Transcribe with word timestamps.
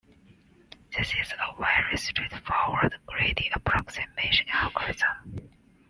This 0.97 1.09
is 1.09 1.31
a 1.33 1.53
very 1.61 1.95
straightforward 1.95 2.95
greedy 3.05 3.51
approximation 3.53 4.47
algorithm. 4.49 5.51